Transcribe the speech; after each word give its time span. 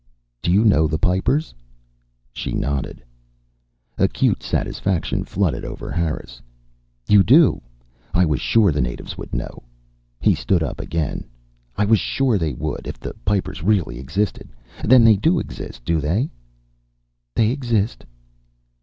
"Do 0.41 0.51
you 0.51 0.65
know 0.65 0.87
the 0.87 0.97
Pipers?" 0.97 1.53
She 2.33 2.53
nodded. 2.53 3.03
Acute 3.99 4.41
satisfaction 4.41 5.23
flooded 5.23 5.63
over 5.63 5.91
Harris. 5.91 6.41
"You 7.07 7.21
do? 7.21 7.61
I 8.11 8.25
was 8.25 8.41
sure 8.41 8.71
the 8.71 8.81
natives 8.81 9.15
would 9.15 9.31
know." 9.31 9.61
He 10.19 10.33
stood 10.33 10.63
up 10.63 10.81
again. 10.81 11.25
"I 11.77 11.85
was 11.85 11.99
sure 11.99 12.39
they 12.39 12.53
would, 12.55 12.87
if 12.87 12.99
the 12.99 13.13
Pipers 13.25 13.61
really 13.61 13.99
existed. 13.99 14.49
Then 14.83 15.03
they 15.03 15.17
do 15.17 15.37
exist, 15.37 15.85
do 15.85 16.01
they?" 16.01 16.31
"They 17.35 17.51
exist." 17.51 18.03